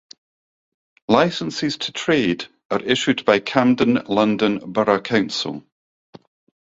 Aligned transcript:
Licences 1.07 1.77
to 1.77 1.91
trade 1.91 2.47
are 2.71 2.81
issued 2.81 3.23
by 3.23 3.37
Camden 3.37 4.01
London 4.07 4.57
Borough 4.57 4.99
Council. 4.99 5.63